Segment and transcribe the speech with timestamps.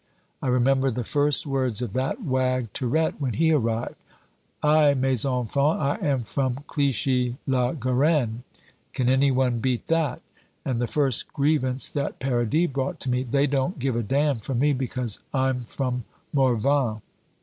[0.41, 3.93] I remember the first words of that wag, Tirette, when he arrived
[4.63, 8.41] "I, mes enfants, I am from Clichy la Garenne!
[8.93, 10.23] Can any one beat that?"
[10.65, 14.55] and the first grievance that Paradis brought to me, "They don't give a damn for
[14.55, 17.03] me, because I'm from Morvan!"